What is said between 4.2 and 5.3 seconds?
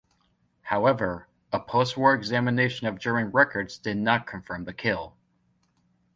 confirm the kill.